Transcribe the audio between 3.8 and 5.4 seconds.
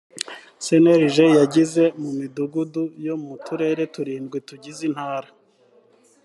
turindwi tugize intara